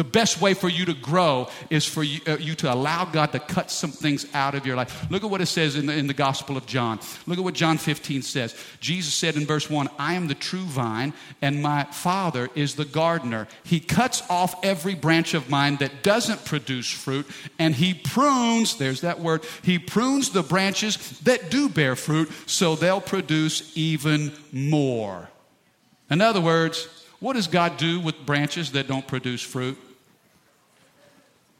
[0.00, 3.32] The best way for you to grow is for you, uh, you to allow God
[3.32, 5.10] to cut some things out of your life.
[5.10, 7.00] Look at what it says in the, in the Gospel of John.
[7.26, 8.56] Look at what John 15 says.
[8.80, 12.86] Jesus said in verse 1 I am the true vine, and my Father is the
[12.86, 13.46] gardener.
[13.62, 17.26] He cuts off every branch of mine that doesn't produce fruit,
[17.58, 22.74] and He prunes, there's that word, He prunes the branches that do bear fruit so
[22.74, 25.28] they'll produce even more.
[26.08, 29.76] In other words, what does God do with branches that don't produce fruit?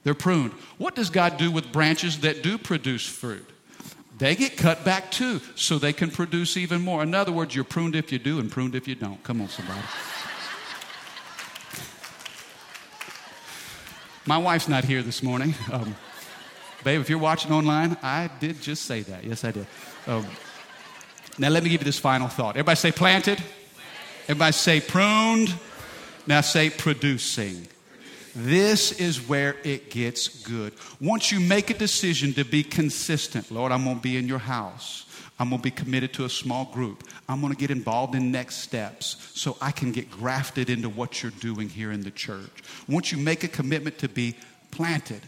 [0.03, 0.53] They're pruned.
[0.79, 3.47] What does God do with branches that do produce fruit?
[4.19, 7.03] They get cut back too, so they can produce even more.
[7.03, 9.23] In other words, you're pruned if you do and pruned if you don't.
[9.23, 9.81] Come on, somebody.
[14.27, 15.55] My wife's not here this morning.
[15.73, 15.97] Um,
[16.85, 19.25] babe, if you're watching online, I did just say that.
[19.25, 19.67] Yes, I did.
[20.07, 20.27] Um,
[21.39, 22.51] now, let me give you this final thought.
[22.51, 23.43] Everybody say planted.
[24.25, 25.55] Everybody say pruned.
[26.27, 27.67] Now say producing.
[28.35, 30.73] This is where it gets good.
[31.01, 34.39] Once you make a decision to be consistent, Lord, I'm going to be in your
[34.39, 35.07] house.
[35.39, 37.09] I'm going to be committed to a small group.
[37.29, 41.23] I'm going to get involved in next steps so I can get grafted into what
[41.23, 42.63] you're doing here in the church.
[42.87, 44.37] Once you make a commitment to be
[44.71, 45.23] planted,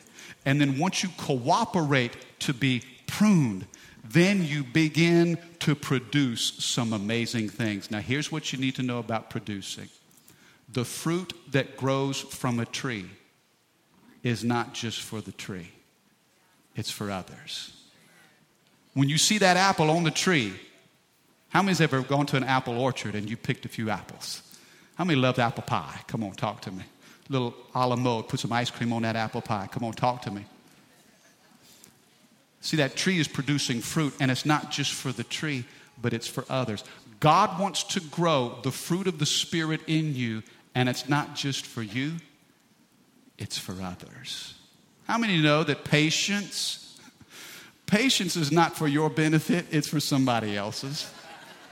[0.45, 3.67] and then once you cooperate to be pruned,
[4.05, 7.91] then you begin to produce some amazing things.
[7.91, 9.89] Now, here's what you need to know about producing
[10.73, 13.07] the fruit that grows from a tree
[14.23, 15.71] is not just for the tree,
[16.77, 17.77] it's for others.
[18.95, 20.53] When you see that apple on the tree,
[21.49, 24.43] how many's ever gone to an apple orchard and you picked a few apples?
[24.95, 26.01] How many loved apple pie?
[26.07, 26.85] Come on, talk to me.
[27.29, 29.69] Little a la mode, put some ice cream on that apple pie.
[29.71, 30.45] Come on, talk to me.
[32.61, 35.65] See, that tree is producing fruit, and it's not just for the tree,
[36.01, 36.85] but it's for others.
[37.19, 40.43] God wants to grow the fruit of the Spirit in you,
[40.75, 42.13] and it's not just for you,
[43.39, 44.55] it's for others.
[45.07, 46.99] How many know that patience,
[47.87, 51.11] patience is not for your benefit, it's for somebody else's?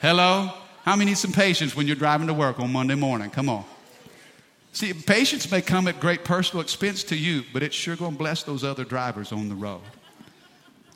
[0.00, 0.50] Hello?
[0.84, 3.30] How many need some patience when you're driving to work on Monday morning?
[3.30, 3.64] Come on.
[4.72, 8.18] See, patience may come at great personal expense to you, but it's sure going to
[8.18, 9.82] bless those other drivers on the road.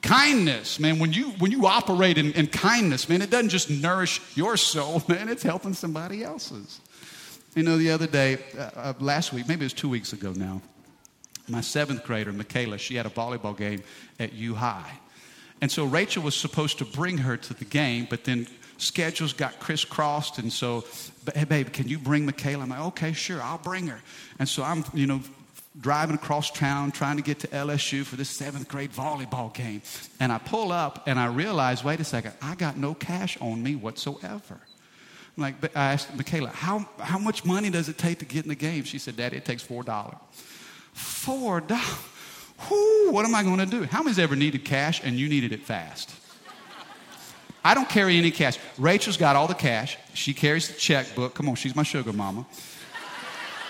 [0.01, 4.21] Kindness, man, when you, when you operate in, in kindness, man, it doesn't just nourish
[4.37, 6.81] your soul, man, it's helping somebody else's.
[7.55, 10.33] You know, the other day, uh, uh, last week, maybe it was two weeks ago
[10.33, 10.61] now,
[11.49, 13.83] my seventh grader, Michaela, she had a volleyball game
[14.19, 14.91] at U High.
[15.61, 19.61] And so Rachel was supposed to bring her to the game, but then schedules got
[19.61, 20.39] crisscrossed.
[20.39, 20.85] And so,
[21.35, 22.65] hey, babe, can you bring Michaela?
[22.65, 24.01] I'm like, okay, sure, I'll bring her.
[24.41, 25.21] And so I'm, you know,
[25.81, 29.83] driving across town trying to get to LSU for this seventh grade volleyball game.
[30.19, 33.63] And I pull up and I realize, wait a second, I got no cash on
[33.63, 34.61] me whatsoever.
[35.37, 38.49] I'm like, I asked Michaela, how, how much money does it take to get in
[38.49, 38.85] the game?
[38.85, 39.85] She said, Daddy, it takes $4.
[40.97, 42.71] $4?
[42.71, 43.83] Whoo, what am I going to do?
[43.85, 46.15] How many's ever needed cash and you needed it fast?
[47.65, 48.59] I don't carry any cash.
[48.79, 49.97] Rachel's got all the cash.
[50.13, 51.35] She carries the checkbook.
[51.35, 52.47] Come on, she's my sugar mama.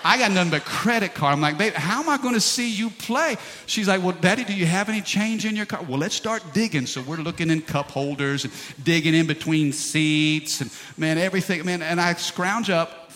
[0.05, 1.33] I got nothing but credit card.
[1.33, 3.37] I'm like, babe, how am I going to see you play?
[3.65, 5.81] She's like, well, daddy, do you have any change in your car?
[5.81, 6.85] Well, let's start digging.
[6.85, 11.81] So we're looking in cup holders and digging in between seats and man, everything, man.
[11.81, 13.11] And I scrounge up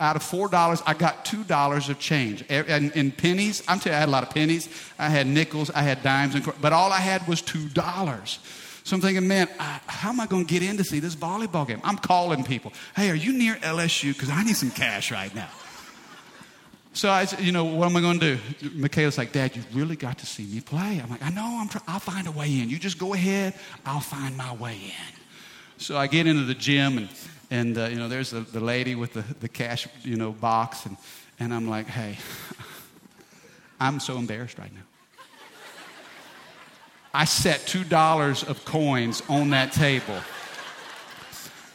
[0.00, 2.42] out of four dollars, I got two dollars of change.
[2.48, 4.70] And in pennies, I'm telling you, I had a lot of pennies.
[4.98, 8.38] I had nickels, I had dimes, and but all I had was two dollars.
[8.84, 11.66] So I'm thinking, man, how am I going to get in to see this volleyball
[11.66, 11.82] game?
[11.84, 12.72] I'm calling people.
[12.96, 14.14] Hey, are you near LSU?
[14.14, 15.50] Because I need some cash right now.
[16.92, 18.70] So I said, you know, what am I going to do?
[18.74, 21.00] Michaela's like, Dad, you've really got to see me play.
[21.02, 22.68] I'm like, I know, I'm try- I'll find a way in.
[22.68, 23.54] You just go ahead,
[23.86, 25.20] I'll find my way in.
[25.78, 27.08] So I get into the gym, and,
[27.50, 30.84] and uh, you know, there's the, the lady with the, the cash, you know, box,
[30.84, 30.96] and,
[31.38, 32.18] and I'm like, hey,
[33.80, 34.82] I'm so embarrassed right now.
[37.14, 40.20] I set $2 of coins on that table.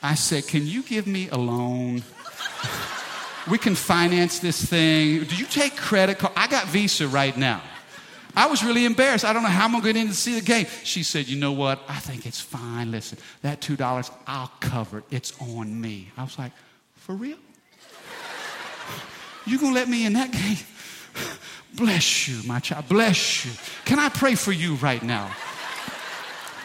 [0.01, 2.03] I said, Can you give me a loan?
[3.49, 5.23] we can finance this thing.
[5.23, 6.33] Do you take credit card?
[6.35, 7.61] I got Visa right now.
[8.35, 9.23] I was really embarrassed.
[9.23, 10.65] I don't know how I'm going to get in to see the game.
[10.83, 11.79] She said, You know what?
[11.87, 12.91] I think it's fine.
[12.91, 15.05] Listen, that $2, I'll cover it.
[15.09, 16.09] It's on me.
[16.17, 16.51] I was like,
[16.95, 17.37] For real?
[19.45, 20.57] You going to let me in that game?
[21.75, 22.89] Bless you, my child.
[22.89, 23.51] Bless you.
[23.85, 25.31] Can I pray for you right now?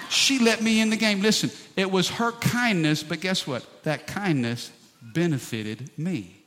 [0.08, 1.20] She let me in the game.
[1.20, 3.64] Listen, it was her kindness, but guess what?
[3.84, 6.39] That kindness benefited me.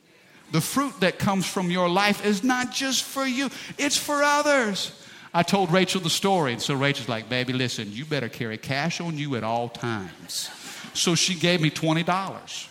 [0.54, 4.92] The fruit that comes from your life is not just for you, it's for others.
[5.34, 9.00] I told Rachel the story, and so Rachel's like, Baby, listen, you better carry cash
[9.00, 10.48] on you at all times.
[10.94, 12.68] So she gave me $20.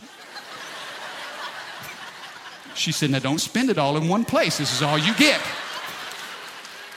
[2.73, 4.59] She said, Now don't spend it all in one place.
[4.59, 5.41] This is all you get.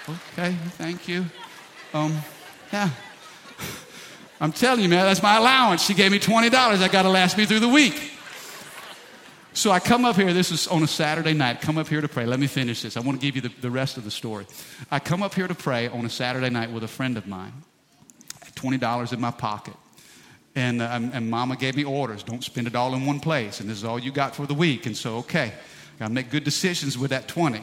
[0.08, 1.26] Okay, thank you.
[1.94, 2.16] Um,
[2.72, 2.90] yeah.
[4.40, 5.82] I'm telling you, man, that's my allowance.
[5.82, 6.48] She gave me $20.
[6.78, 8.12] That got to last me through the week.
[9.56, 12.08] So I come up here, this is on a Saturday night, come up here to
[12.08, 12.26] pray.
[12.26, 12.98] Let me finish this.
[12.98, 14.46] I want to give you the, the rest of the story.
[14.90, 17.54] I come up here to pray on a Saturday night with a friend of mine.
[18.54, 19.72] $20 in my pocket.
[20.54, 22.22] And, uh, and mama gave me orders.
[22.22, 23.60] Don't spend it all in one place.
[23.60, 24.84] And this is all you got for the week.
[24.84, 25.54] And so, okay,
[26.00, 27.62] to make good decisions with that 20.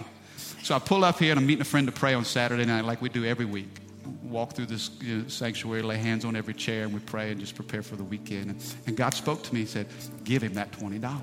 [0.63, 2.85] So I pull up here and I'm meeting a friend to pray on Saturday night
[2.85, 3.69] like we do every week
[4.23, 7.39] walk through this you know, sanctuary, lay hands on every chair, and we pray and
[7.39, 8.49] just prepare for the weekend.
[8.49, 9.61] And, and God spoke to me.
[9.61, 9.87] and said,
[10.23, 11.21] Give him that $20.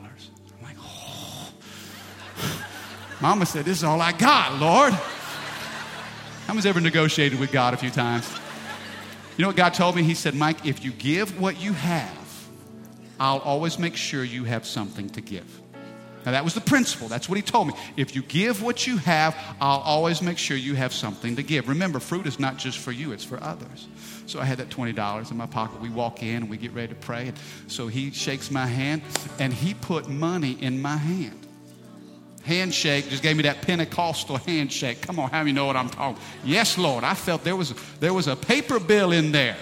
[3.20, 4.92] Mama said, This is all I got, Lord.
[4.92, 8.30] How many's ever negotiated with God a few times?
[9.36, 10.02] You know what God told me?
[10.02, 12.48] He said, Mike, if you give what you have,
[13.18, 15.60] I'll always make sure you have something to give.
[16.26, 17.08] Now, that was the principle.
[17.08, 17.74] That's what he told me.
[17.96, 21.68] If you give what you have, I'll always make sure you have something to give.
[21.68, 23.86] Remember, fruit is not just for you, it's for others.
[24.26, 25.80] So I had that $20 in my pocket.
[25.80, 27.28] We walk in and we get ready to pray.
[27.28, 29.02] And so he shakes my hand
[29.38, 31.46] and he put money in my hand.
[32.42, 35.02] Handshake just gave me that Pentecostal handshake.
[35.02, 36.20] Come on, how many know what I'm talking?
[36.44, 37.04] Yes, Lord.
[37.04, 39.56] I felt there was, there was a paper bill in there.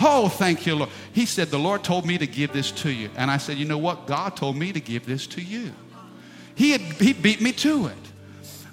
[0.00, 0.90] Oh, thank you, Lord.
[1.12, 3.10] He said, The Lord told me to give this to you.
[3.16, 4.06] And I said, You know what?
[4.06, 5.72] God told me to give this to you.
[6.54, 7.96] He, had, he beat me to it.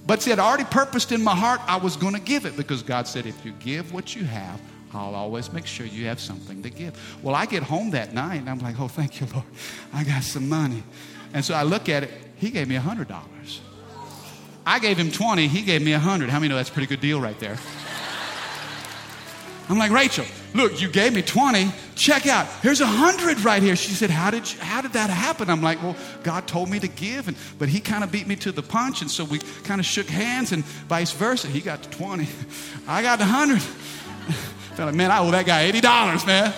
[0.06, 2.82] But see, I'd already purposed in my heart I was going to give it because
[2.82, 4.60] God said, If you give what you have,
[4.94, 7.20] I'll always make sure you have something to give.
[7.22, 9.46] Well, I get home that night and I'm like, Oh, thank you, Lord.
[9.94, 10.84] I got some money.
[11.34, 12.12] And so I look at it.
[12.40, 13.60] He gave me a $100.
[14.66, 15.48] I gave him 20.
[15.48, 16.30] He gave me a 100.
[16.30, 17.58] How many know that's a pretty good deal right there?
[19.68, 20.26] I'm like, Rachel,
[20.56, 21.72] look, you gave me 20.
[21.96, 22.48] Check out.
[22.64, 23.76] Here's a 100 right here.
[23.76, 25.48] She said, how did, you, how did that happen?
[25.48, 27.28] I'm like, well, God told me to give.
[27.28, 29.02] And, but he kind of beat me to the punch.
[29.02, 31.48] And so we kind of shook hands and vice versa.
[31.48, 32.28] He got the 20.
[32.88, 33.62] I got the 100.
[34.76, 36.54] Felt like, man, I owe that guy $80, man.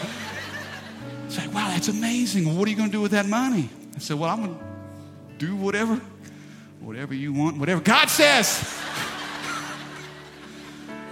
[1.25, 2.57] It's like, wow, that's amazing.
[2.57, 3.69] what are you going to do with that money?
[3.95, 4.70] I said, well, I'm going to
[5.41, 5.99] do whatever,
[6.81, 8.79] whatever you want, whatever God says.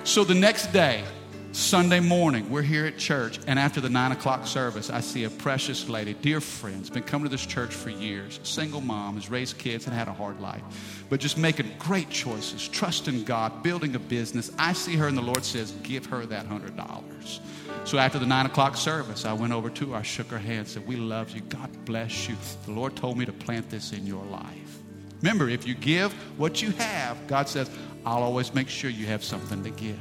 [0.03, 1.03] so the next day,
[1.51, 5.31] Sunday morning, we're here at church, and after the nine o'clock service, I see a
[5.31, 9.57] precious lady, dear friends, been coming to this church for years, single mom, has raised
[9.57, 10.61] kids and had a hard life,
[11.09, 14.51] but just making great choices, trusting God, building a business.
[14.59, 17.39] I see her, and the Lord says, Give her that hundred dollars.
[17.85, 20.67] So after the nine o'clock service, I went over to her, I shook her hand,
[20.67, 21.41] said, We love you.
[21.41, 22.35] God bless you.
[22.65, 24.79] The Lord told me to plant this in your life.
[25.21, 27.69] Remember, if you give what you have, God says,
[28.05, 29.99] I'll always make sure you have something to give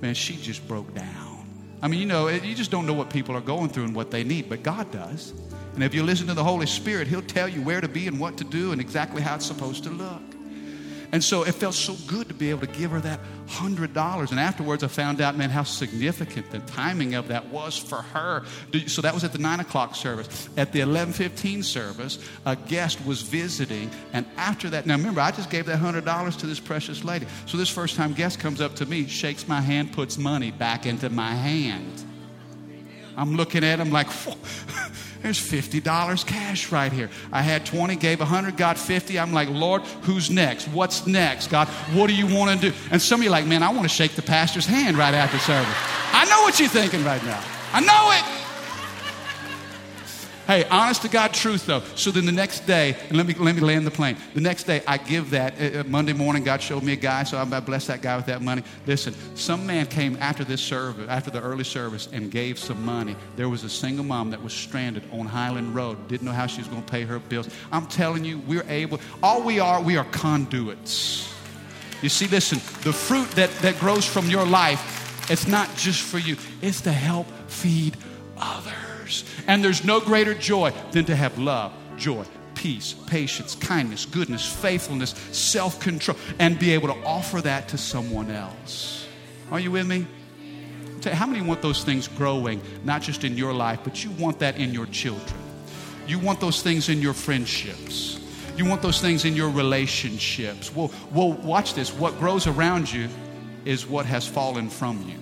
[0.00, 1.46] man, she just broke down.
[1.82, 4.10] I mean, you know, you just don't know what people are going through and what
[4.10, 5.32] they need, but God does.
[5.74, 8.18] And if you listen to the Holy Spirit, He'll tell you where to be and
[8.18, 10.35] what to do and exactly how it's supposed to look.
[11.12, 14.30] And so it felt so good to be able to give her that $100.
[14.30, 18.44] And afterwards, I found out, man, how significant the timing of that was for her.
[18.86, 20.48] So that was at the 9 o'clock service.
[20.56, 23.90] At the 11.15 service, a guest was visiting.
[24.12, 27.26] And after that, now remember, I just gave that $100 to this precious lady.
[27.46, 30.86] So this first time guest comes up to me, shakes my hand, puts money back
[30.86, 32.04] into my hand.
[33.16, 34.08] I'm looking at him like,
[35.26, 37.10] there's $50 cash right here.
[37.32, 39.18] I had 20, gave 100, got 50.
[39.18, 40.68] I'm like, Lord, who's next?
[40.68, 41.48] What's next?
[41.48, 42.76] God, what do you want to do?
[42.92, 45.38] And some of you like, man, I want to shake the pastor's hand right after
[45.38, 45.74] service.
[46.12, 47.42] I know what you're thinking right now.
[47.72, 48.35] I know it.
[50.46, 51.82] Hey, honest to God truth though.
[51.96, 54.16] So then the next day, and let me let me land the plane.
[54.32, 55.60] The next day, I give that.
[55.60, 58.26] Uh, uh Monday morning, God showed me a guy, so I blessed that guy with
[58.26, 58.62] that money.
[58.86, 63.16] Listen, some man came after this service, after the early service, and gave some money.
[63.34, 66.60] There was a single mom that was stranded on Highland Road, didn't know how she
[66.60, 67.48] was going to pay her bills.
[67.72, 69.00] I'm telling you, we're able.
[69.24, 71.28] All we are, we are conduits.
[72.02, 76.18] You see, listen, the fruit that, that grows from your life, it's not just for
[76.18, 77.96] you, it's to help feed
[78.38, 78.85] others.
[79.46, 85.10] And there's no greater joy than to have love, joy, peace, patience, kindness, goodness, faithfulness,
[85.32, 89.06] self control, and be able to offer that to someone else.
[89.50, 90.06] Are you with me?
[91.04, 94.56] How many want those things growing, not just in your life, but you want that
[94.56, 95.38] in your children?
[96.06, 98.20] You want those things in your friendships.
[98.56, 100.74] You want those things in your relationships.
[100.74, 101.92] Well, well, watch this.
[101.92, 103.08] What grows around you
[103.64, 105.18] is what has fallen from you.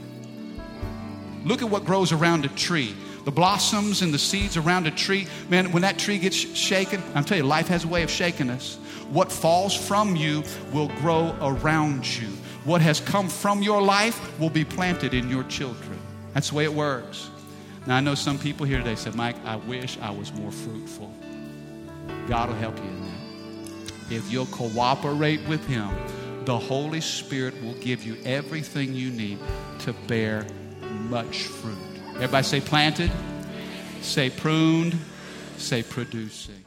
[1.45, 2.95] Look at what grows around a tree
[3.25, 7.25] the blossoms and the seeds around a tree, man, when that tree gets shaken, I'm
[7.25, 8.77] telling you, life has a way of shaking us.
[9.11, 12.29] What falls from you will grow around you.
[12.64, 15.99] What has come from your life will be planted in your children.
[16.33, 17.31] That's the way it works.
[17.87, 21.12] Now, I know some people here today said, Mike, I wish I was more fruitful.
[22.27, 24.14] God will help you in that.
[24.16, 25.91] if you'll cooperate with Him,
[26.45, 29.39] the Holy Spirit will give you everything you need
[29.81, 30.47] to bear
[31.09, 31.93] much fruit.
[32.15, 33.11] Everybody say planted,
[34.01, 34.97] say pruned,
[35.57, 36.65] say producing.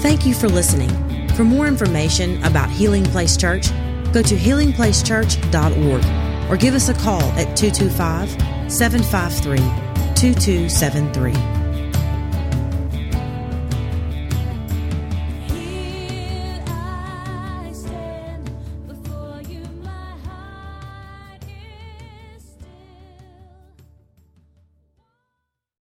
[0.00, 0.90] Thank you for listening.
[1.36, 3.68] For more information about Healing Place Church,
[4.12, 8.30] go to healingplacechurch.org or give us a call at 225
[8.72, 9.58] 753
[10.16, 11.59] 2273.